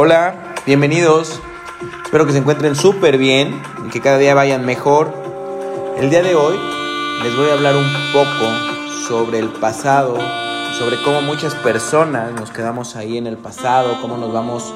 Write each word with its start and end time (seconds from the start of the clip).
Hola, 0.00 0.54
bienvenidos. 0.64 1.40
Espero 2.04 2.24
que 2.24 2.30
se 2.30 2.38
encuentren 2.38 2.76
súper 2.76 3.18
bien 3.18 3.60
y 3.84 3.90
que 3.90 4.00
cada 4.00 4.16
día 4.16 4.32
vayan 4.32 4.64
mejor. 4.64 5.12
El 5.96 6.08
día 6.08 6.22
de 6.22 6.36
hoy 6.36 6.56
les 7.24 7.36
voy 7.36 7.48
a 7.48 7.54
hablar 7.54 7.74
un 7.74 7.90
poco 8.12 8.48
sobre 9.08 9.40
el 9.40 9.48
pasado, 9.48 10.16
sobre 10.78 11.02
cómo 11.02 11.20
muchas 11.20 11.56
personas 11.56 12.32
nos 12.32 12.52
quedamos 12.52 12.94
ahí 12.94 13.18
en 13.18 13.26
el 13.26 13.38
pasado, 13.38 14.00
cómo 14.00 14.16
nos 14.16 14.32
vamos 14.32 14.72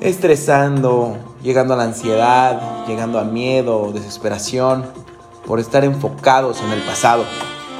estresando, 0.00 1.16
llegando 1.42 1.72
a 1.72 1.78
la 1.78 1.84
ansiedad, 1.84 2.84
llegando 2.86 3.18
a 3.18 3.24
miedo, 3.24 3.92
desesperación, 3.94 4.84
por 5.46 5.58
estar 5.58 5.86
enfocados 5.86 6.60
en 6.60 6.70
el 6.70 6.82
pasado. 6.82 7.24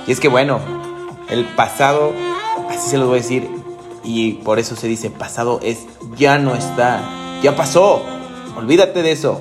Y 0.06 0.12
es 0.12 0.18
que 0.18 0.28
bueno, 0.28 0.60
el 1.28 1.44
pasado, 1.44 2.14
así 2.70 2.88
se 2.88 2.96
lo 2.96 3.08
voy 3.08 3.18
a 3.18 3.20
decir, 3.20 3.63
y 4.04 4.32
por 4.34 4.58
eso 4.58 4.76
se 4.76 4.86
dice 4.86 5.10
pasado 5.10 5.60
es 5.62 5.78
ya 6.16 6.38
no 6.38 6.54
está, 6.54 7.00
ya 7.42 7.56
pasó, 7.56 8.02
olvídate 8.56 9.02
de 9.02 9.12
eso. 9.12 9.40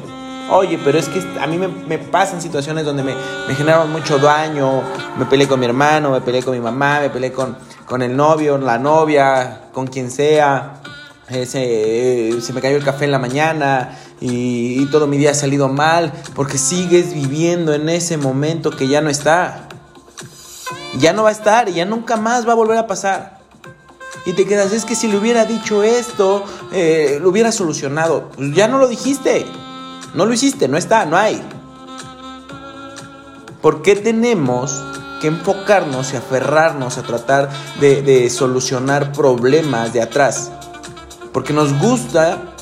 Oye, 0.49 0.77
pero 0.83 0.99
es 0.99 1.07
que 1.07 1.23
a 1.39 1.47
mí 1.47 1.57
me, 1.57 1.97
pasan 1.97 2.41
situaciones 2.41 2.83
donde 2.83 3.01
me, 3.01 3.13
me, 3.47 3.55
generaron 3.55 3.91
mucho 3.91 4.19
daño, 4.19 4.83
me 5.17 5.25
peleé 5.25 5.47
con 5.47 5.59
mi 5.59 5.65
hermano, 5.65 6.11
me 6.11 6.19
peleé 6.19 6.43
con 6.43 6.53
mi 6.53 6.59
mamá, 6.59 6.99
me 6.99 7.09
peleé 7.09 7.31
con, 7.31 7.57
con 7.85 8.01
el 8.01 8.15
novio, 8.15 8.57
la 8.57 8.77
novia, 8.77 9.69
con 9.71 9.87
quien 9.87 10.11
sea, 10.11 10.81
eh, 11.29 11.45
se, 11.45 12.53
me 12.53 12.61
cayó 12.61 12.75
el 12.75 12.83
café 12.83 13.05
en 13.05 13.11
la 13.11 13.19
mañana 13.19 13.97
y, 14.19 14.81
y 14.81 14.85
todo 14.87 15.07
mi 15.07 15.17
día 15.17 15.31
ha 15.31 15.33
salido 15.33 15.69
mal 15.69 16.11
porque 16.35 16.57
sigues 16.57 17.13
viviendo 17.13 17.73
en 17.73 17.87
ese 17.87 18.17
momento 18.17 18.69
que 18.69 18.87
ya 18.87 19.01
no 19.01 19.09
está. 19.09 19.69
Ya 20.99 21.13
no 21.13 21.23
va 21.23 21.29
a 21.29 21.31
estar 21.31 21.69
y 21.69 21.73
ya 21.73 21.85
nunca 21.85 22.17
más 22.17 22.47
va 22.47 22.51
a 22.51 22.55
volver 22.55 22.77
a 22.77 22.85
pasar 22.85 23.32
y 24.25 24.33
te 24.33 24.45
quedas, 24.45 24.71
es 24.71 24.85
que 24.85 24.95
si 24.95 25.07
le 25.07 25.17
hubiera 25.17 25.45
dicho 25.45 25.83
esto, 25.83 26.45
eh, 26.71 27.19
lo 27.21 27.29
hubiera 27.29 27.51
solucionado. 27.51 28.29
Pues 28.35 28.53
ya 28.53 28.67
no 28.67 28.77
lo 28.77 28.87
dijiste, 28.87 29.45
no 30.13 30.25
lo 30.25 30.33
hiciste, 30.33 30.67
no 30.67 30.77
está, 30.77 31.05
no 31.05 31.17
hay. 31.17 31.41
¿Por 33.61 33.81
qué 33.81 33.95
tenemos 33.95 34.81
que 35.21 35.27
enfocarnos 35.27 36.13
y 36.13 36.17
aferrarnos 36.17 36.97
a 36.97 37.03
tratar 37.03 37.49
de, 37.79 38.01
de 38.01 38.29
solucionar 38.29 39.11
problemas 39.11 39.93
de 39.93 40.01
atrás? 40.01 40.51
Porque 41.31 41.53
nos 41.53 41.73
gusta 41.79 42.53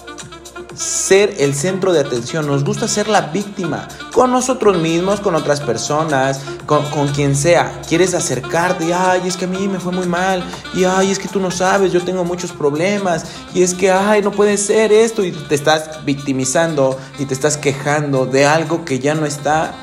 ser 0.75 1.35
el 1.39 1.53
centro 1.53 1.93
de 1.93 1.99
atención, 1.99 2.47
nos 2.47 2.63
gusta 2.63 2.87
ser 2.87 3.07
la 3.07 3.21
víctima, 3.21 3.87
con 4.11 4.31
nosotros 4.31 4.77
mismos, 4.77 5.19
con 5.19 5.35
otras 5.35 5.61
personas, 5.61 6.41
con, 6.65 7.07
quien 7.09 7.35
sea. 7.35 7.81
Quieres 7.87 8.13
acercarte 8.13 8.93
ay, 8.93 9.21
es 9.25 9.37
que 9.37 9.45
a 9.45 9.47
mí 9.47 9.67
me 9.67 9.79
fue 9.79 9.91
muy 9.91 10.07
mal, 10.07 10.43
y, 10.73 10.83
ay, 10.83 11.11
es 11.11 11.19
que 11.19 11.27
tú 11.27 11.39
no 11.39 11.51
sabes, 11.51 11.91
yo 11.91 12.03
tengo 12.03 12.23
muchos 12.23 12.51
problemas, 12.51 13.25
y 13.53 13.63
es 13.63 13.73
que, 13.73 13.91
ay, 13.91 14.21
no 14.21 14.31
puede 14.31 14.57
ser 14.57 14.91
esto, 14.91 15.23
y 15.23 15.31
te 15.31 15.55
estás 15.55 16.05
victimizando 16.05 16.97
y 17.19 17.25
te 17.25 17.33
estás 17.33 17.57
quejando 17.57 18.25
de 18.25 18.45
algo 18.45 18.85
que 18.85 18.99
ya 18.99 19.15
no 19.15 19.25
está. 19.25 19.73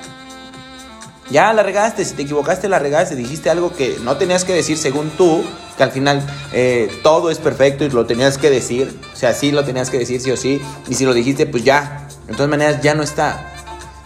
Ya 1.30 1.52
la 1.52 1.62
regaste, 1.62 2.04
si 2.06 2.14
te 2.14 2.22
equivocaste 2.22 2.68
la 2.70 2.78
regaste, 2.78 3.14
dijiste 3.14 3.50
algo 3.50 3.74
que 3.74 3.98
no 4.02 4.16
tenías 4.16 4.44
que 4.44 4.54
decir 4.54 4.78
según 4.78 5.10
tú, 5.10 5.44
que 5.76 5.82
al 5.82 5.92
final 5.92 6.26
eh, 6.52 6.90
todo 7.02 7.30
es 7.30 7.38
perfecto 7.38 7.84
y 7.84 7.90
lo 7.90 8.06
tenías 8.06 8.38
que 8.38 8.48
decir, 8.48 8.98
o 9.12 9.16
sea, 9.16 9.34
sí 9.34 9.52
lo 9.52 9.62
tenías 9.62 9.90
que 9.90 9.98
decir 9.98 10.22
sí 10.22 10.30
o 10.30 10.38
sí, 10.38 10.60
y 10.88 10.94
si 10.94 11.04
lo 11.04 11.12
dijiste, 11.12 11.44
pues 11.44 11.64
ya, 11.64 12.08
de 12.26 12.32
todas 12.32 12.48
maneras 12.48 12.80
ya 12.80 12.94
no 12.94 13.02
está, 13.02 13.54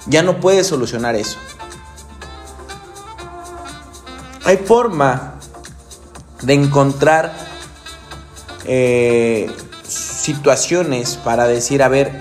ya 0.06 0.22
no 0.22 0.40
puedes 0.40 0.66
solucionar 0.66 1.14
eso. 1.14 1.38
Hay 4.44 4.56
forma 4.56 5.34
de 6.42 6.54
encontrar 6.54 7.32
eh, 8.64 9.50
situaciones 9.86 11.16
para 11.16 11.46
decir, 11.46 11.82
a 11.82 11.88
ver, 11.88 12.12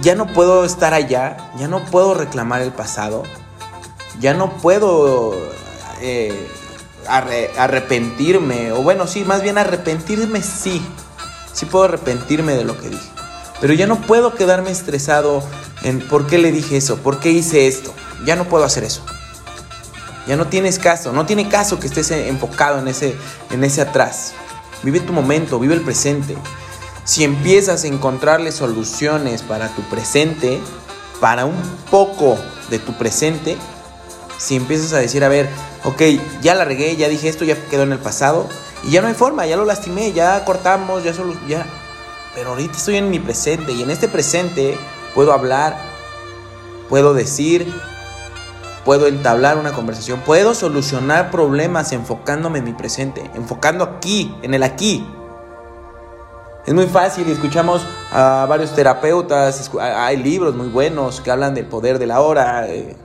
ya 0.00 0.14
no 0.14 0.26
puedo 0.26 0.64
estar 0.64 0.94
allá, 0.94 1.36
ya 1.58 1.68
no 1.68 1.84
puedo 1.84 2.14
reclamar 2.14 2.62
el 2.62 2.72
pasado, 2.72 3.22
ya 4.18 4.34
no 4.34 4.54
puedo 4.58 5.34
eh, 6.00 6.48
arrepentirme, 7.06 8.72
o 8.72 8.82
bueno, 8.82 9.06
sí, 9.06 9.24
más 9.24 9.42
bien 9.42 9.58
arrepentirme 9.58 10.42
sí, 10.42 10.82
sí 11.52 11.66
puedo 11.66 11.84
arrepentirme 11.84 12.54
de 12.54 12.64
lo 12.64 12.78
que 12.80 12.88
dije, 12.88 13.08
pero 13.60 13.74
ya 13.74 13.86
no 13.86 14.00
puedo 14.00 14.34
quedarme 14.34 14.70
estresado 14.70 15.42
en 15.82 16.00
por 16.00 16.26
qué 16.26 16.38
le 16.38 16.52
dije 16.52 16.76
eso, 16.76 16.98
por 16.98 17.20
qué 17.20 17.30
hice 17.30 17.66
esto, 17.66 17.92
ya 18.24 18.36
no 18.36 18.44
puedo 18.44 18.64
hacer 18.64 18.84
eso. 18.84 19.02
Ya 20.26 20.36
no 20.36 20.46
tienes 20.46 20.78
caso, 20.78 21.12
no 21.12 21.26
tiene 21.26 21.48
caso 21.48 21.80
que 21.80 21.86
estés 21.86 22.10
enfocado 22.10 22.78
en 22.78 22.88
ese, 22.88 23.16
en 23.50 23.64
ese 23.64 23.80
atrás. 23.80 24.32
Vive 24.82 25.00
tu 25.00 25.12
momento, 25.12 25.58
vive 25.58 25.74
el 25.74 25.80
presente. 25.80 26.36
Si 27.04 27.24
empiezas 27.24 27.84
a 27.84 27.88
encontrarle 27.88 28.52
soluciones 28.52 29.42
para 29.42 29.68
tu 29.68 29.82
presente, 29.82 30.60
para 31.20 31.46
un 31.46 31.60
poco 31.90 32.38
de 32.70 32.78
tu 32.78 32.92
presente, 32.94 33.56
si 34.38 34.56
empiezas 34.56 34.92
a 34.92 34.98
decir, 34.98 35.24
a 35.24 35.28
ver, 35.28 35.48
ok, 35.84 36.02
ya 36.40 36.54
la 36.54 36.64
regué, 36.64 36.96
ya 36.96 37.08
dije 37.08 37.28
esto, 37.28 37.44
ya 37.44 37.56
quedó 37.68 37.82
en 37.82 37.92
el 37.92 37.98
pasado, 37.98 38.48
y 38.84 38.92
ya 38.92 39.02
no 39.02 39.08
hay 39.08 39.14
forma, 39.14 39.46
ya 39.46 39.56
lo 39.56 39.64
lastimé, 39.64 40.12
ya 40.12 40.44
cortamos, 40.44 41.02
ya 41.02 41.12
solo, 41.12 41.34
ya. 41.48 41.66
Pero 42.34 42.50
ahorita 42.50 42.76
estoy 42.76 42.96
en 42.96 43.10
mi 43.10 43.18
presente, 43.18 43.72
y 43.72 43.82
en 43.82 43.90
este 43.90 44.08
presente 44.08 44.78
puedo 45.14 45.32
hablar, 45.32 45.76
puedo 46.88 47.12
decir, 47.14 47.72
puedo 48.84 49.06
entablar 49.06 49.58
una 49.58 49.72
conversación, 49.72 50.20
puedo 50.20 50.54
solucionar 50.54 51.30
problemas 51.30 51.92
enfocándome 51.92 52.60
en 52.60 52.64
mi 52.64 52.72
presente, 52.72 53.30
enfocando 53.34 53.84
aquí, 53.84 54.34
en 54.42 54.54
el 54.54 54.62
aquí. 54.62 55.06
Es 56.66 56.74
muy 56.74 56.86
fácil 56.86 57.28
escuchamos 57.28 57.84
a 58.12 58.46
varios 58.48 58.74
terapeutas, 58.74 59.70
hay 59.80 60.16
libros 60.16 60.54
muy 60.54 60.68
buenos 60.68 61.20
que 61.20 61.30
hablan 61.30 61.54
del 61.54 61.66
poder 61.66 61.98
de 61.98 62.06
la 62.06 62.20
hora. 62.20 62.68
Eh, 62.68 62.96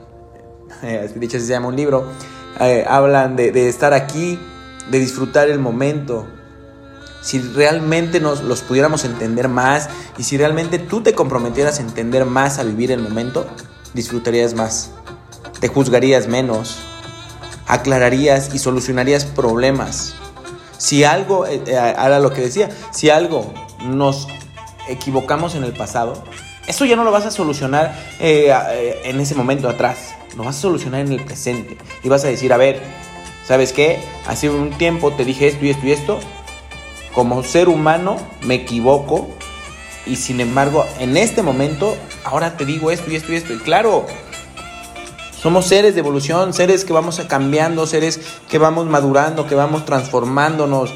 eh, 0.82 1.10
de 1.14 1.26
hecho 1.26 1.40
se 1.40 1.46
llama 1.46 1.68
un 1.68 1.76
libro, 1.76 2.04
eh, 2.60 2.84
hablan 2.86 3.34
de, 3.34 3.68
estar 3.68 3.94
aquí, 3.94 4.38
de 4.90 4.98
disfrutar 4.98 5.48
el 5.48 5.58
momento. 5.58 6.26
Si 7.26 7.40
realmente 7.40 8.20
nos 8.20 8.42
los 8.42 8.62
pudiéramos 8.62 9.04
entender 9.04 9.48
más 9.48 9.88
y 10.16 10.22
si 10.22 10.36
realmente 10.36 10.78
tú 10.78 11.00
te 11.00 11.14
comprometieras 11.14 11.78
a 11.78 11.82
entender 11.82 12.24
más 12.24 12.58
a 12.58 12.62
vivir 12.62 12.92
el 12.92 13.00
momento, 13.00 13.46
disfrutarías 13.94 14.54
más, 14.54 14.92
te 15.58 15.66
juzgarías 15.66 16.28
menos, 16.28 16.78
aclararías 17.66 18.54
y 18.54 18.58
solucionarías 18.58 19.24
problemas. 19.24 20.14
Si 20.78 21.02
algo, 21.02 21.46
eh, 21.46 21.76
ahora 21.76 22.20
lo 22.20 22.32
que 22.32 22.42
decía, 22.42 22.70
si 22.92 23.10
algo 23.10 23.52
nos 23.84 24.28
equivocamos 24.88 25.56
en 25.56 25.64
el 25.64 25.72
pasado, 25.72 26.22
eso 26.68 26.84
ya 26.84 26.94
no 26.94 27.02
lo 27.02 27.10
vas 27.10 27.26
a 27.26 27.30
solucionar 27.32 27.92
en 28.20 29.20
ese 29.20 29.34
momento 29.34 29.68
atrás 29.68 30.16
lo 30.36 30.44
vas 30.44 30.56
a 30.56 30.60
solucionar 30.60 31.00
en 31.00 31.12
el 31.12 31.24
presente. 31.24 31.76
Y 32.02 32.08
vas 32.08 32.24
a 32.24 32.28
decir, 32.28 32.52
a 32.52 32.56
ver, 32.56 32.80
¿sabes 33.44 33.72
qué? 33.72 33.98
Hace 34.26 34.50
un 34.50 34.70
tiempo 34.70 35.12
te 35.12 35.24
dije 35.24 35.48
esto 35.48 35.64
y 35.64 35.70
esto 35.70 35.86
y 35.86 35.92
esto. 35.92 36.20
Como 37.16 37.42
ser 37.42 37.70
humano 37.70 38.18
me 38.42 38.54
equivoco. 38.56 39.26
Y 40.04 40.16
sin 40.16 40.40
embargo, 40.40 40.84
en 41.00 41.16
este 41.16 41.42
momento, 41.42 41.96
ahora 42.22 42.58
te 42.58 42.66
digo 42.66 42.90
esto 42.90 43.10
y 43.10 43.16
esto 43.16 43.32
y 43.32 43.36
esto. 43.36 43.54
Y 43.54 43.56
claro, 43.56 44.06
somos 45.40 45.66
seres 45.66 45.94
de 45.94 46.00
evolución, 46.00 46.52
seres 46.52 46.84
que 46.84 46.92
vamos 46.92 47.18
cambiando, 47.26 47.86
seres 47.86 48.20
que 48.50 48.58
vamos 48.58 48.86
madurando, 48.86 49.46
que 49.46 49.54
vamos 49.54 49.86
transformándonos, 49.86 50.92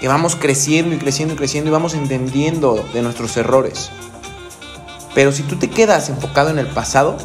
que 0.00 0.08
vamos 0.08 0.36
creciendo 0.36 0.94
y 0.94 0.98
creciendo 0.98 1.34
y 1.34 1.36
creciendo 1.36 1.68
y 1.68 1.72
vamos 1.72 1.92
entendiendo 1.92 2.82
de 2.94 3.02
nuestros 3.02 3.36
errores. 3.36 3.90
Pero 5.14 5.32
si 5.32 5.42
tú 5.42 5.56
te 5.56 5.68
quedas 5.68 6.08
enfocado 6.08 6.48
en 6.48 6.58
el 6.58 6.68
pasado, 6.68 7.18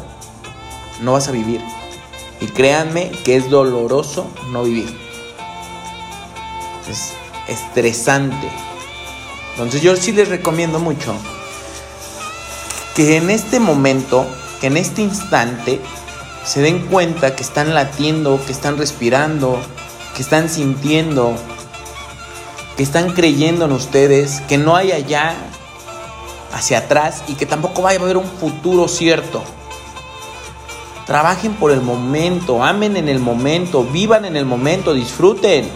no 1.00 1.12
vas 1.12 1.28
a 1.28 1.32
vivir. 1.32 1.62
Y 2.42 2.46
créanme 2.48 3.10
que 3.24 3.36
es 3.36 3.48
doloroso 3.48 4.26
no 4.52 4.64
vivir. 4.64 4.94
Estresante. 7.48 8.48
Entonces 9.52 9.82
yo 9.82 9.96
sí 9.96 10.12
les 10.12 10.28
recomiendo 10.28 10.78
mucho 10.78 11.14
que 12.94 13.16
en 13.16 13.30
este 13.30 13.60
momento, 13.60 14.26
que 14.60 14.68
en 14.68 14.76
este 14.76 15.02
instante, 15.02 15.80
se 16.44 16.60
den 16.60 16.86
cuenta 16.86 17.36
que 17.36 17.42
están 17.42 17.74
latiendo, 17.74 18.40
que 18.46 18.52
están 18.52 18.78
respirando, 18.78 19.58
que 20.16 20.22
están 20.22 20.48
sintiendo, 20.48 21.34
que 22.76 22.82
están 22.82 23.12
creyendo 23.12 23.66
en 23.66 23.72
ustedes, 23.72 24.40
que 24.48 24.58
no 24.58 24.76
hay 24.76 24.92
allá 24.92 25.34
hacia 26.52 26.78
atrás 26.78 27.22
y 27.28 27.34
que 27.34 27.46
tampoco 27.46 27.82
va 27.82 27.90
a 27.90 27.94
haber 27.94 28.16
un 28.16 28.24
futuro 28.24 28.88
cierto. 28.88 29.42
Trabajen 31.06 31.54
por 31.54 31.70
el 31.70 31.80
momento, 31.80 32.62
amen 32.62 32.96
en 32.96 33.08
el 33.08 33.18
momento, 33.18 33.84
vivan 33.84 34.24
en 34.24 34.36
el 34.36 34.44
momento, 34.44 34.94
disfruten. 34.94 35.70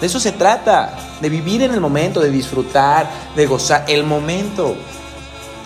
De 0.00 0.06
eso 0.06 0.20
se 0.20 0.32
trata, 0.32 0.96
de 1.20 1.28
vivir 1.28 1.62
en 1.62 1.72
el 1.72 1.80
momento, 1.80 2.20
de 2.20 2.30
disfrutar, 2.30 3.08
de 3.34 3.46
gozar 3.46 3.84
el 3.88 4.04
momento. 4.04 4.76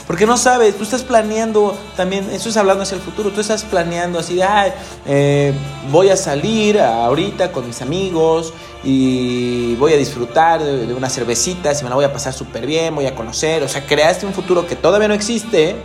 Porque 0.06 0.26
no 0.26 0.36
sabes, 0.36 0.76
tú 0.76 0.82
estás 0.82 1.02
planeando 1.02 1.76
también, 1.96 2.28
eso 2.30 2.48
es 2.48 2.56
hablando 2.56 2.82
hacia 2.82 2.96
el 2.96 3.00
futuro, 3.00 3.30
tú 3.30 3.40
estás 3.40 3.62
planeando 3.62 4.18
así 4.18 4.34
de, 4.34 4.42
ay, 4.42 4.72
eh, 5.06 5.54
voy 5.90 6.10
a 6.10 6.16
salir 6.16 6.80
ahorita 6.80 7.52
con 7.52 7.66
mis 7.66 7.80
amigos 7.82 8.52
y 8.82 9.74
voy 9.76 9.92
a 9.92 9.96
disfrutar 9.96 10.62
de, 10.62 10.86
de 10.86 10.94
unas 10.94 11.14
cervecitas 11.14 11.80
y 11.80 11.84
me 11.84 11.90
la 11.90 11.96
voy 11.96 12.04
a 12.04 12.12
pasar 12.12 12.32
súper 12.32 12.66
bien, 12.66 12.94
voy 12.94 13.06
a 13.06 13.14
conocer, 13.14 13.62
o 13.62 13.68
sea, 13.68 13.86
creaste 13.86 14.26
un 14.26 14.34
futuro 14.34 14.66
que 14.66 14.76
todavía 14.76 15.08
no 15.08 15.14
existe, 15.14 15.76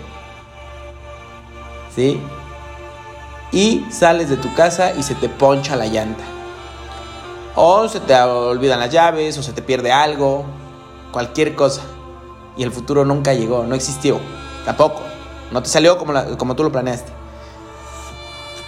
¿sí? 1.95 2.19
Y 3.51 3.85
sales 3.91 4.29
de 4.29 4.37
tu 4.37 4.53
casa 4.55 4.93
y 4.93 5.03
se 5.03 5.15
te 5.15 5.29
poncha 5.29 5.75
la 5.75 5.85
llanta. 5.85 6.36
O 7.57 7.89
se 7.89 7.99
te 7.99 8.15
olvidan 8.15 8.79
las 8.79 8.91
llaves, 8.91 9.37
o 9.37 9.43
se 9.43 9.51
te 9.51 9.61
pierde 9.61 9.91
algo, 9.91 10.45
cualquier 11.11 11.55
cosa 11.55 11.81
y 12.57 12.63
el 12.63 12.71
futuro 12.71 13.05
nunca 13.05 13.33
llegó, 13.33 13.63
no 13.63 13.75
existió, 13.75 14.19
tampoco, 14.65 15.01
no 15.51 15.61
te 15.61 15.69
salió 15.69 15.97
como, 15.97 16.13
como 16.37 16.55
tú 16.55 16.63
lo 16.63 16.71
planeaste. 16.71 17.11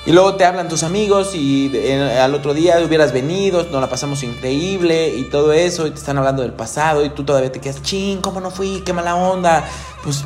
Y 0.05 0.11
luego 0.11 0.35
te 0.35 0.45
hablan 0.45 0.69
tus 0.69 0.83
amigos 0.83 1.35
y 1.35 1.71
al 2.19 2.33
otro 2.33 2.53
día 2.53 2.79
hubieras 2.79 3.11
venido, 3.11 3.63
nos 3.63 3.81
la 3.81 3.89
pasamos 3.89 4.23
increíble 4.23 5.09
y 5.09 5.23
todo 5.23 5.51
eso, 5.51 5.87
y 5.87 5.91
te 5.91 5.97
están 5.97 6.17
hablando 6.17 6.41
del 6.41 6.53
pasado 6.53 7.03
y 7.03 7.09
tú 7.09 7.23
todavía 7.23 7.51
te 7.51 7.59
quedas, 7.59 7.81
ching, 7.81 8.21
¿cómo 8.21 8.39
no 8.39 8.49
fui? 8.49 8.81
¿Qué 8.85 8.93
mala 8.93 9.15
onda? 9.15 9.67
Pues 10.03 10.23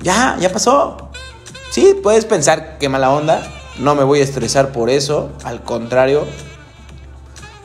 ya, 0.00 0.36
ya 0.38 0.52
pasó. 0.52 1.10
Sí, 1.70 1.98
puedes 2.02 2.24
pensar 2.24 2.78
qué 2.78 2.88
mala 2.88 3.10
onda, 3.10 3.42
no 3.78 3.94
me 3.94 4.04
voy 4.04 4.20
a 4.20 4.24
estresar 4.24 4.72
por 4.72 4.90
eso, 4.90 5.30
al 5.44 5.62
contrario, 5.62 6.24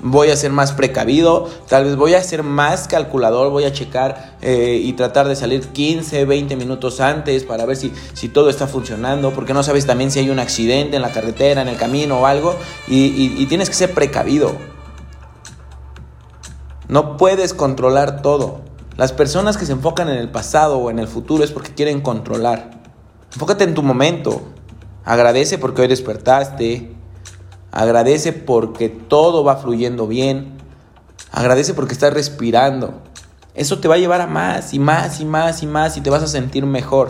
voy 0.03 0.29
a 0.29 0.35
ser 0.35 0.51
más 0.51 0.73
precavido, 0.73 1.49
tal 1.67 1.85
vez 1.85 1.95
voy 1.95 2.13
a 2.13 2.21
ser 2.21 2.43
más 2.43 2.87
calculador, 2.87 3.49
voy 3.49 3.63
a 3.63 3.71
checar 3.71 4.35
eh, 4.41 4.79
y 4.83 4.93
tratar 4.93 5.27
de 5.29 5.35
salir 5.35 5.69
15, 5.69 6.25
20 6.25 6.55
minutos 6.57 6.99
antes 6.99 7.45
para 7.45 7.65
ver 7.65 7.77
si, 7.77 7.93
si, 8.13 8.27
todo 8.27 8.49
está 8.49 8.67
funcionando, 8.67 9.31
porque 9.31 9.53
no 9.53 9.63
sabes 9.63 9.85
también 9.85 10.11
si 10.11 10.19
hay 10.19 10.29
un 10.29 10.39
accidente 10.39 10.97
en 10.97 11.01
la 11.01 11.11
carretera, 11.11 11.61
en 11.61 11.69
el 11.69 11.77
camino 11.77 12.19
o 12.19 12.25
algo, 12.25 12.55
y, 12.87 13.45
tienes 13.45 13.69
que 13.69 13.75
ser 13.75 13.93
precavido. 13.93 14.55
No 16.87 17.17
puedes 17.17 17.53
controlar 17.53 18.21
todo. 18.21 18.61
Las 18.97 19.11
personas 19.13 19.57
que 19.57 19.65
se 19.65 19.71
enfocan 19.71 20.09
en 20.09 20.17
el 20.17 20.29
pasado 20.29 20.77
o 20.77 20.89
en 20.89 20.99
el 20.99 21.07
futuro 21.07 21.43
es 21.43 21.51
porque 21.51 21.73
quieren 21.73 22.01
controlar. 22.01 22.71
Enfócate 23.31 23.63
en 23.63 23.73
tu 23.73 23.83
momento. 23.83 24.41
Agradece 25.05 25.57
porque 25.57 25.81
hoy 25.81 25.87
despertaste. 25.87 26.92
Agradece 27.73 28.33
porque 28.33 28.87
todo 28.87 29.43
va 29.43 29.57
fluyendo 29.57 30.05
bien. 30.05 30.59
Agradece 31.31 31.73
porque 31.73 31.93
estás 31.93 32.13
respirando. 32.13 33.01
Eso 33.55 33.79
te 33.79 33.87
va 33.87 33.95
a 33.95 33.97
llevar 33.97 34.21
a 34.21 34.27
más 34.27 34.75
y 34.75 34.79
más 34.79 35.19
y 35.19 35.25
más 35.25 35.63
y 35.63 35.65
más 35.65 35.97
y 35.97 36.01
te 36.01 36.11
vas 36.11 36.21
a 36.21 36.27
sentir 36.27 36.67
mejor. 36.67 37.09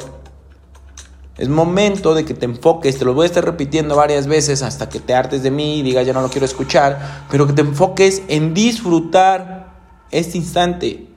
Es 1.38 1.50
momento 1.50 2.15
de 2.15 2.24
que 2.24 2.33
te 2.33 2.45
enfoques, 2.45 2.98
te 2.98 3.04
lo 3.04 3.13
voy 3.13 3.24
a 3.24 3.25
estar 3.25 3.44
repitiendo 3.44 3.98
varias 3.98 4.25
veces 4.25 4.62
hasta 4.62 4.88
que 4.88 5.01
te 5.01 5.13
hartes 5.13 5.44
de 5.44 5.51
mí 5.51 5.80
y 5.80 5.81
digas 5.81 6.07
ya 6.07 6.13
no 6.13 6.21
lo 6.21 6.30
quiero 6.30 6.45
escuchar, 6.45 7.25
pero 7.30 7.45
que 7.45 7.51
te 7.51 7.62
enfoques 7.62 8.21
en 8.30 8.54
disfrutar 8.54 9.74
este 10.12 10.38
instante. 10.38 11.10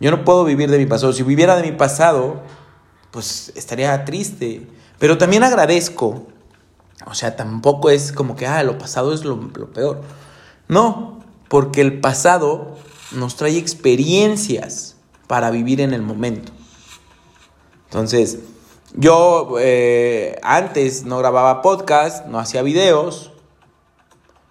Yo 0.00 0.10
no 0.10 0.24
puedo 0.24 0.44
vivir 0.44 0.72
de 0.72 0.78
mi 0.78 0.86
pasado. 0.86 1.12
Si 1.12 1.22
viviera 1.22 1.54
de 1.54 1.62
mi 1.62 1.76
pasado, 1.76 2.42
pues 3.12 3.52
estaría 3.54 4.04
triste. 4.04 4.66
Pero 4.98 5.18
también 5.18 5.44
agradezco 5.44 6.26
o 7.06 7.14
sea, 7.14 7.36
tampoco 7.36 7.90
es 7.90 8.12
como 8.12 8.36
que, 8.36 8.46
ah, 8.46 8.62
lo 8.62 8.78
pasado 8.78 9.12
es 9.12 9.24
lo, 9.24 9.38
peor. 9.72 10.02
No, 10.68 11.20
porque 11.48 11.80
el 11.80 12.00
pasado 12.00 12.76
nos 13.12 13.36
trae 13.36 13.56
experiencias 13.56 14.96
para 15.26 15.50
vivir 15.50 15.80
en 15.80 15.94
el 15.94 16.02
momento. 16.02 16.52
Entonces, 17.86 18.40
yo 18.94 19.54
eh, 19.60 20.38
antes 20.42 21.04
no 21.04 21.18
grababa 21.18 21.62
podcast, 21.62 22.26
no 22.26 22.38
hacía 22.38 22.62
videos, 22.62 23.32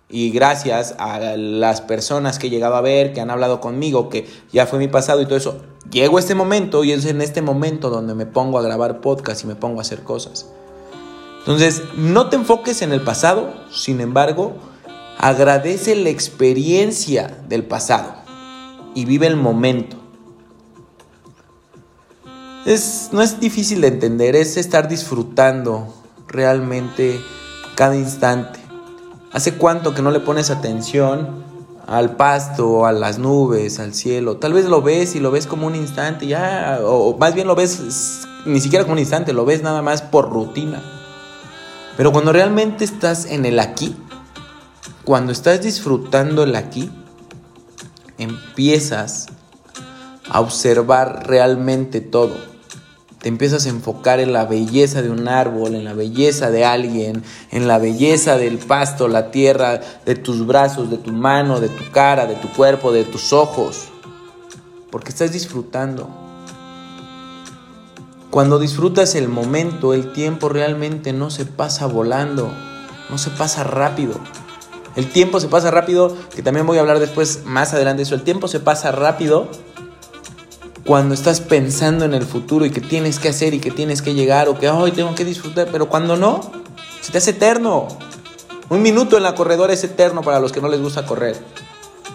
y 0.10 0.32
gracias 0.32 0.96
a 1.00 1.20
las 1.36 1.82
personas 1.82 2.40
que 2.40 2.48
he 2.48 2.50
llegado 2.50 2.76
a 2.76 2.82
ver, 2.82 3.14
que 3.14 3.20
han 3.20 3.30
hablado 3.30 3.60
conmigo, 3.60 4.10
que 4.10 4.26
ya 4.52 4.66
fue 4.66 4.80
mi 4.80 4.88
pasado 4.88 5.22
y 5.22 5.26
todo 5.26 5.36
eso, 5.36 5.62
llego 5.92 6.18
a 6.18 6.20
este 6.22 6.34
momento 6.34 6.84
y 6.84 6.94
es 6.94 7.06
en 7.06 7.22
este 7.22 7.42
momento 7.42 7.90
donde 7.90 8.16
me 8.16 8.26
pongo 8.26 8.58
a 8.58 8.62
grabar 8.62 9.02
podcast 9.02 9.44
y 9.44 9.48
me 9.48 9.56
pongo 9.56 9.80
a 9.80 9.82
hacer 9.82 10.04
cosas. 10.04 10.50
Entonces, 11.48 11.82
no 11.96 12.28
te 12.28 12.36
enfoques 12.36 12.82
en 12.82 12.92
el 12.92 13.00
pasado, 13.00 13.54
sin 13.72 14.02
embargo, 14.02 14.58
agradece 15.18 15.96
la 15.96 16.10
experiencia 16.10 17.40
del 17.48 17.64
pasado 17.64 18.16
y 18.94 19.06
vive 19.06 19.28
el 19.28 19.38
momento. 19.38 19.96
Es, 22.66 23.12
no 23.14 23.22
es 23.22 23.40
difícil 23.40 23.80
de 23.80 23.88
entender, 23.88 24.36
es 24.36 24.58
estar 24.58 24.90
disfrutando 24.90 25.88
realmente 26.28 27.18
cada 27.76 27.96
instante. 27.96 28.60
¿Hace 29.32 29.54
cuánto 29.54 29.94
que 29.94 30.02
no 30.02 30.12
le 30.12 30.20
pones 30.20 30.50
atención 30.50 31.46
al 31.88 32.18
pasto, 32.18 32.86
a 32.86 32.92
las 32.92 33.20
nubes, 33.20 33.80
al 33.80 33.94
cielo? 33.94 34.36
Tal 34.36 34.52
vez 34.52 34.66
lo 34.66 34.82
ves 34.82 35.16
y 35.16 35.22
lo 35.22 35.32
ves 35.32 35.48
como 35.48 35.66
un 35.66 35.76
instante, 35.76 36.28
ya, 36.28 36.82
o 36.84 37.18
más 37.18 37.34
bien 37.34 37.48
lo 37.48 37.56
ves 37.56 38.28
ni 38.46 38.60
siquiera 38.60 38.84
como 38.84 38.96
un 38.96 39.00
instante, 39.00 39.32
lo 39.32 39.46
ves 39.46 39.64
nada 39.64 39.82
más 39.82 40.02
por 40.02 40.30
rutina. 40.30 40.84
Pero 41.98 42.12
cuando 42.12 42.32
realmente 42.32 42.86
estás 42.86 43.26
en 43.26 43.46
el 43.46 43.60
aquí, 43.60 43.96
cuando 45.04 45.32
estás 45.32 45.62
disfrutando 45.64 46.44
el 46.44 46.56
aquí, 46.56 46.92
empiezas 48.20 49.26
a 50.30 50.40
observar 50.42 51.28
realmente 51.28 52.00
todo. 52.00 52.36
Te 53.20 53.30
empiezas 53.30 53.66
a 53.66 53.70
enfocar 53.70 54.20
en 54.20 54.32
la 54.32 54.46
belleza 54.46 55.02
de 55.02 55.10
un 55.10 55.28
árbol, 55.28 55.74
en 55.74 55.86
la 55.86 55.94
belleza 55.94 56.52
de 56.52 56.66
alguien, 56.66 57.24
en 57.50 57.68
la 57.68 57.80
belleza 57.80 58.38
del 58.38 58.60
pasto, 58.60 59.08
la 59.08 59.32
tierra, 59.32 59.82
de 60.06 60.14
tus 60.14 60.46
brazos, 60.46 60.92
de 60.92 60.98
tu 60.98 61.12
mano, 61.12 61.60
de 61.60 61.70
tu 61.70 61.90
cara, 61.92 62.28
de 62.28 62.36
tu 62.36 62.48
cuerpo, 62.50 62.92
de 62.92 63.06
tus 63.06 63.34
ojos. 63.34 63.86
Porque 64.92 65.10
estás 65.10 65.32
disfrutando. 65.32 66.27
Cuando 68.30 68.60
disfrutas 68.60 69.16
el 69.16 69.30
momento, 69.30 69.94
el 69.94 70.12
tiempo 70.12 70.50
realmente 70.50 71.14
no 71.14 71.30
se 71.30 71.46
pasa 71.46 71.86
volando, 71.86 72.52
no 73.10 73.18
se 73.18 73.30
pasa 73.30 73.64
rápido. 73.64 74.16
El 74.98 75.10
tiempo 75.10 75.40
se 75.40 75.48
pasa 75.48 75.72
rápido, 75.72 76.16
que 76.36 76.42
también 76.42 76.68
voy 76.68 76.78
a 76.78 76.82
hablar 76.82 77.00
después 77.00 77.44
más 77.46 77.74
adelante 77.74 78.00
de 78.00 78.04
eso. 78.04 78.16
El 78.16 78.24
tiempo 78.24 78.50
se 78.50 78.60
pasa 78.60 78.92
rápido 78.92 79.48
cuando 80.86 81.14
estás 81.14 81.40
pensando 81.40 82.04
en 82.04 82.14
el 82.14 82.24
futuro 82.24 82.66
y 82.66 82.70
que 82.70 82.82
tienes 82.82 83.18
que 83.20 83.30
hacer 83.30 83.54
y 83.54 83.60
que 83.60 83.72
tienes 83.72 84.02
que 84.02 84.14
llegar 84.14 84.50
o 84.50 84.60
que 84.60 84.70
hoy 84.70 84.92
tengo 84.92 85.16
que 85.16 85.24
disfrutar, 85.24 85.70
pero 85.72 85.88
cuando 85.88 86.18
no, 86.18 86.42
se 87.02 87.12
te 87.14 87.20
hace 87.20 87.32
eterno. 87.32 87.88
Un 88.70 88.82
minuto 88.82 89.16
en 89.16 89.24
la 89.24 89.36
corredora 89.36 89.72
es 89.72 89.84
eterno 89.86 90.22
para 90.22 90.42
los 90.42 90.52
que 90.52 90.60
no 90.60 90.68
les 90.68 90.82
gusta 90.82 91.06
correr. 91.06 91.38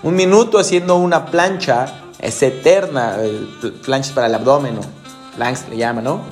Un 0.03 0.15
minuto 0.15 0.59
haciendo 0.59 0.97
una 0.97 1.27
plancha 1.27 2.03
es 2.19 2.43
eterna, 2.43 3.17
planchas 3.85 4.13
para 4.13 4.27
el 4.27 4.35
abdomen. 4.35 4.75
¿no? 4.75 5.02
Langs 5.39 5.69
le 5.69 5.77
llama, 5.77 6.03
¿no? 6.03 6.23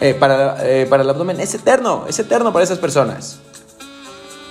Eh, 0.00 0.14
para, 0.14 0.56
eh, 0.68 0.86
para 0.86 1.02
el 1.02 1.10
abdomen 1.10 1.40
es 1.40 1.54
eterno, 1.54 2.04
es 2.08 2.18
eterno 2.18 2.52
para 2.52 2.64
esas 2.64 2.78
personas. 2.78 3.38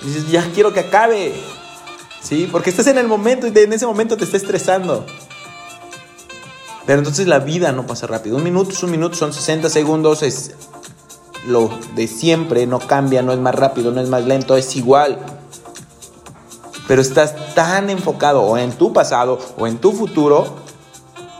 Dices, 0.03 0.29
ya 0.29 0.49
quiero 0.53 0.73
que 0.73 0.81
acabe. 0.81 1.33
¿Sí? 2.21 2.47
Porque 2.49 2.69
estás 2.69 2.87
en 2.87 2.97
el 2.97 3.07
momento 3.07 3.47
y 3.47 3.57
en 3.57 3.73
ese 3.73 3.85
momento 3.85 4.15
te 4.15 4.23
está 4.23 4.37
estresando. 4.37 5.05
Pero 6.85 6.99
entonces 6.99 7.27
la 7.27 7.39
vida 7.39 7.71
no 7.71 7.85
pasa 7.85 8.07
rápido. 8.07 8.37
Un 8.37 8.43
minuto 8.43 8.71
es 8.71 8.83
un 8.83 8.91
minuto, 8.91 9.15
son 9.15 9.33
60 9.33 9.69
segundos, 9.69 10.23
es 10.23 10.53
lo 11.45 11.69
de 11.95 12.07
siempre, 12.07 12.65
no 12.65 12.79
cambia, 12.79 13.21
no 13.21 13.33
es 13.33 13.39
más 13.39 13.55
rápido, 13.55 13.91
no 13.91 13.99
es 13.99 14.09
más 14.09 14.25
lento, 14.25 14.55
es 14.55 14.75
igual. 14.75 15.19
Pero 16.87 17.01
estás 17.01 17.55
tan 17.55 17.89
enfocado 17.89 18.41
o 18.41 18.57
en 18.57 18.71
tu 18.71 18.93
pasado 18.93 19.39
o 19.57 19.67
en 19.67 19.77
tu 19.77 19.91
futuro 19.91 20.62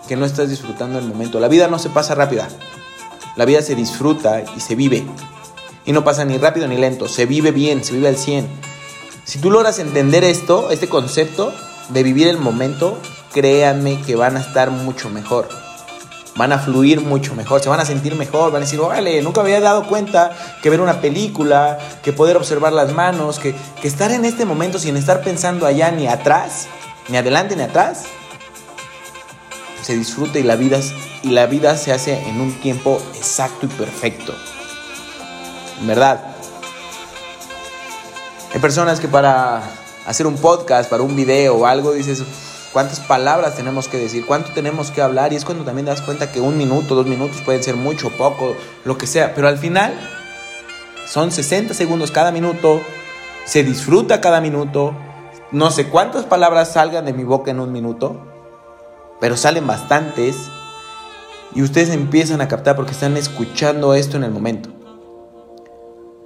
que 0.07 0.15
no 0.15 0.25
estás 0.25 0.50
disfrutando 0.50 1.00
el 1.00 1.05
momento. 1.05 1.39
La 1.39 1.48
vida 1.48 1.67
no 1.67 1.79
se 1.79 1.89
pasa 1.89 2.15
rápida. 2.15 2.48
La 3.36 3.45
vida 3.45 3.62
se 3.62 3.75
disfruta 3.75 4.43
y 4.55 4.60
se 4.60 4.75
vive. 4.75 5.05
Y 5.86 5.91
no 5.91 6.03
pasa 6.03 6.25
ni 6.25 6.38
rápido 6.38 6.67
ni 6.67 6.77
lento. 6.77 7.07
Se 7.07 7.25
vive 7.25 7.51
bien, 7.51 7.83
se 7.83 7.93
vive 7.93 8.07
al 8.07 8.17
100. 8.17 8.48
Si 9.25 9.39
tú 9.39 9.51
logras 9.51 9.79
entender 9.79 10.24
esto, 10.24 10.69
este 10.69 10.89
concepto 10.89 11.53
de 11.89 12.03
vivir 12.03 12.27
el 12.27 12.38
momento, 12.38 12.98
créanme 13.33 14.01
que 14.01 14.15
van 14.15 14.38
a 14.38 14.41
estar 14.41 14.72
mucho 14.72 15.10
mejor. 15.10 15.48
Van 16.36 16.51
a 16.51 16.57
fluir 16.57 17.00
mucho 17.00 17.36
mejor, 17.36 17.62
se 17.62 17.69
van 17.69 17.79
a 17.79 17.86
sentir 17.86 18.15
mejor, 18.15 18.51
van 18.51 18.63
a 18.63 18.65
decir, 18.65 18.79
vale, 18.79 19.22
nunca 19.22 19.41
me 19.43 19.53
había 19.53 19.62
dado 19.62 19.88
cuenta 19.88 20.36
que 20.63 20.69
ver 20.69 20.81
una 20.81 21.00
película, 21.00 21.77
que 22.01 22.12
poder 22.12 22.38
observar 22.38 22.74
las 22.74 22.91
manos, 22.91 23.38
que, 23.38 23.55
que 23.81 23.88
estar 23.88 24.12
en 24.12 24.25
este 24.25 24.43
momento 24.43 24.79
sin 24.79 24.98
estar 24.98 25.22
pensando 25.22 25.67
allá 25.67 25.91
ni 25.91 26.07
atrás, 26.07 26.67
ni 27.07 27.17
adelante 27.17 27.55
ni 27.55 27.62
atrás, 27.62 28.05
se 29.84 29.96
disfruta 29.96 30.40
y 30.40 30.44
la 30.44 30.56
vida, 30.56 30.80
y 31.22 31.30
la 31.30 31.46
vida 31.46 31.78
se 31.78 31.92
hace 31.92 32.18
en 32.28 32.42
un 32.42 32.54
tiempo 32.62 33.02
exacto 33.16 33.66
y 33.66 33.70
perfecto. 33.70 34.34
Verdad. 35.82 36.24
Hay 38.54 38.60
personas 38.60 39.00
que 39.00 39.08
para 39.08 39.63
hacer 40.06 40.28
un 40.28 40.36
podcast, 40.36 40.90
para 40.90 41.04
un 41.04 41.16
video 41.16 41.56
o 41.56 41.66
algo, 41.66 41.92
dices, 41.92 42.24
cuántas 42.72 43.00
palabras 43.00 43.56
tenemos 43.56 43.88
que 43.88 43.98
decir, 43.98 44.25
cuánto 44.25 44.52
tenemos 44.52 44.92
que 44.92 45.02
hablar 45.02 45.32
y 45.34 45.36
es 45.36 45.46
cuando 45.46 45.63
también 45.63 45.86
das 45.86 46.02
cuenta 46.02 46.32
que 46.32 46.42
un 46.42 46.58
minuto, 46.58 46.96
dos 46.96 47.06
minutos 47.06 47.42
pueden 47.42 47.63
ser 47.63 47.75
mucho, 47.75 48.10
poco, 48.12 48.56
lo 48.84 48.98
que 48.98 49.08
sea, 49.08 49.34
pero 49.34 49.48
al 49.48 49.58
final 49.58 49.94
son 51.08 51.32
60 51.32 51.74
segundos 51.74 52.12
cada 52.12 52.32
minuto, 52.32 52.82
se 53.46 53.63
disfruta 53.63 54.22
cada 54.22 54.42
minuto, 54.42 54.96
no 55.52 55.72
sé 55.72 55.88
cuántas 55.88 56.25
palabras 56.25 56.74
salgan 56.74 57.06
de 57.06 57.13
mi 57.13 57.24
boca 57.24 57.52
en 57.52 57.60
un 57.60 57.72
minuto, 57.72 58.33
pero 59.24 59.38
salen 59.38 59.65
bastantes 59.65 60.50
y 61.56 61.62
ustedes 61.62 61.92
empiezan 61.92 62.42
a 62.42 62.50
captar 62.50 62.75
porque 62.75 62.92
están 62.92 63.15
escuchando 63.15 63.94
esto 63.94 64.18
en 64.18 64.25
el 64.25 64.32
momento. 64.32 64.70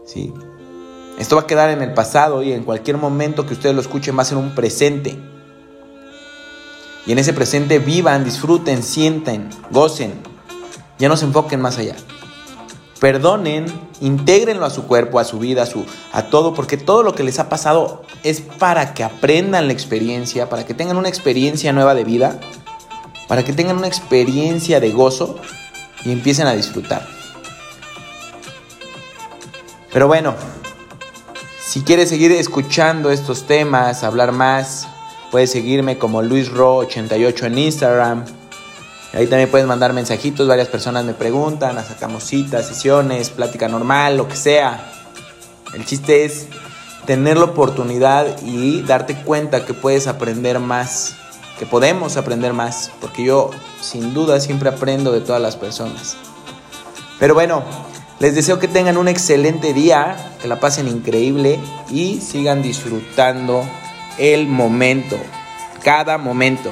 ¿Sí? 0.03 0.33
Esto 1.19 1.35
va 1.35 1.43
a 1.43 1.45
quedar 1.45 1.69
en 1.69 1.83
el 1.83 1.93
pasado 1.93 2.41
y 2.41 2.53
en 2.53 2.63
cualquier 2.63 2.97
momento 2.97 3.45
que 3.45 3.53
ustedes 3.53 3.75
lo 3.75 3.81
escuchen 3.81 4.17
va 4.17 4.23
a 4.23 4.25
ser 4.25 4.39
un 4.39 4.55
presente. 4.55 5.15
Y 7.05 7.11
en 7.11 7.19
ese 7.19 7.33
presente 7.33 7.77
vivan, 7.77 8.25
disfruten, 8.25 8.81
sienten, 8.81 9.47
gocen. 9.69 10.13
Ya 10.97 11.07
no 11.07 11.17
se 11.17 11.25
enfoquen 11.25 11.61
más 11.61 11.77
allá. 11.77 11.95
Perdonen, 12.99 13.67
intégrenlo 14.01 14.65
a 14.65 14.71
su 14.71 14.87
cuerpo, 14.87 15.19
a 15.19 15.23
su 15.23 15.37
vida, 15.37 15.67
a, 16.13 16.23
todo, 16.31 16.55
porque 16.55 16.77
todo 16.77 17.03
lo 17.03 17.13
que 17.13 17.21
les 17.21 17.37
ha 17.37 17.47
pasado 17.47 18.01
es 18.23 18.41
para 18.41 18.95
que 18.95 19.03
aprendan 19.03 19.67
la 19.67 19.73
experiencia, 19.73 20.49
para 20.49 20.65
que 20.65 20.73
tengan 20.73 20.97
una 20.97 21.09
experiencia 21.09 21.71
nueva 21.73 21.93
de 21.93 22.03
vida, 22.03 22.39
para 23.27 23.43
que 23.43 23.53
tengan 23.53 23.77
una 23.77 23.87
experiencia 23.87 24.79
de 24.79 24.91
gozo 24.91 25.39
y 26.05 26.11
empiecen 26.11 26.47
a 26.47 26.53
disfrutar. 26.53 27.07
Pero 29.91 30.07
bueno, 30.07 30.35
si 31.65 31.81
quieres 31.81 32.09
seguir 32.09 32.31
escuchando 32.31 33.11
estos 33.11 33.47
temas, 33.47 34.03
hablar 34.03 34.31
más, 34.31 34.87
Puedes 35.31 35.51
seguirme 35.51 35.97
como 35.97 36.23
LuisRo88 36.23 37.47
en 37.47 37.57
Instagram. 37.57 38.25
Ahí 39.13 39.27
también 39.27 39.49
puedes 39.49 39.67
mandar 39.67 39.91
mensajitos, 39.91 40.47
varias 40.47 40.69
personas 40.69 41.03
me 41.03 41.13
preguntan, 41.13 41.75
sacamos 41.85 42.23
citas, 42.23 42.67
sesiones, 42.67 43.29
plática 43.29 43.67
normal, 43.67 44.15
lo 44.15 44.27
que 44.27 44.37
sea. 44.37 44.89
El 45.73 45.85
chiste 45.85 46.23
es 46.23 46.47
tener 47.05 47.37
la 47.37 47.45
oportunidad 47.45 48.41
y 48.41 48.83
darte 48.83 49.15
cuenta 49.15 49.65
que 49.65 49.73
puedes 49.73 50.07
aprender 50.07 50.59
más, 50.59 51.15
que 51.57 51.65
podemos 51.65 52.17
aprender 52.17 52.53
más, 52.53 52.91
porque 53.01 53.23
yo 53.23 53.51
sin 53.81 54.13
duda 54.13 54.39
siempre 54.39 54.69
aprendo 54.69 55.11
de 55.11 55.21
todas 55.21 55.41
las 55.41 55.55
personas. 55.55 56.17
Pero 57.19 57.33
bueno, 57.33 57.63
les 58.19 58.35
deseo 58.35 58.59
que 58.59 58.67
tengan 58.67 58.97
un 58.97 59.07
excelente 59.07 59.73
día, 59.73 60.35
que 60.41 60.47
la 60.47 60.59
pasen 60.59 60.87
increíble 60.87 61.59
y 61.89 62.19
sigan 62.19 62.61
disfrutando 62.61 63.63
el 64.17 64.47
momento, 64.47 65.17
cada 65.83 66.17
momento. 66.17 66.71